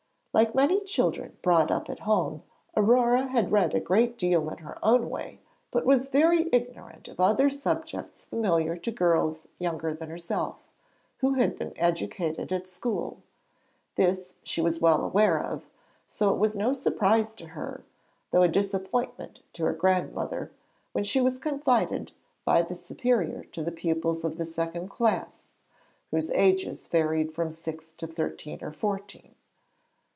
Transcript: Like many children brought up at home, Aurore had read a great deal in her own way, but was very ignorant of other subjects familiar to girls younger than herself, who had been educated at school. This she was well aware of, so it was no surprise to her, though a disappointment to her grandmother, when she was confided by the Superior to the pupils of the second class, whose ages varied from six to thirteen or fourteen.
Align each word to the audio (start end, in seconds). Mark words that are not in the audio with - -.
Like 0.33 0.55
many 0.55 0.79
children 0.85 1.35
brought 1.41 1.71
up 1.71 1.89
at 1.89 1.99
home, 1.99 2.43
Aurore 2.77 3.27
had 3.31 3.51
read 3.51 3.73
a 3.75 3.81
great 3.81 4.17
deal 4.17 4.49
in 4.49 4.59
her 4.59 4.77
own 4.81 5.09
way, 5.09 5.41
but 5.71 5.85
was 5.85 6.07
very 6.07 6.47
ignorant 6.53 7.09
of 7.09 7.19
other 7.19 7.49
subjects 7.49 8.27
familiar 8.27 8.77
to 8.77 8.91
girls 8.91 9.47
younger 9.59 9.93
than 9.93 10.09
herself, 10.09 10.59
who 11.17 11.33
had 11.33 11.57
been 11.59 11.73
educated 11.75 12.53
at 12.53 12.65
school. 12.65 13.17
This 13.95 14.35
she 14.45 14.61
was 14.61 14.79
well 14.79 15.03
aware 15.03 15.37
of, 15.37 15.65
so 16.07 16.33
it 16.33 16.37
was 16.37 16.55
no 16.55 16.71
surprise 16.71 17.33
to 17.33 17.47
her, 17.47 17.83
though 18.31 18.41
a 18.43 18.47
disappointment 18.47 19.41
to 19.51 19.65
her 19.65 19.73
grandmother, 19.73 20.49
when 20.93 21.03
she 21.03 21.19
was 21.19 21.39
confided 21.39 22.13
by 22.45 22.61
the 22.61 22.73
Superior 22.73 23.43
to 23.51 23.61
the 23.61 23.69
pupils 23.71 24.23
of 24.23 24.37
the 24.37 24.45
second 24.45 24.87
class, 24.87 25.47
whose 26.09 26.31
ages 26.31 26.87
varied 26.87 27.33
from 27.33 27.51
six 27.51 27.91
to 27.91 28.07
thirteen 28.07 28.59
or 28.63 28.71
fourteen. 28.71 29.35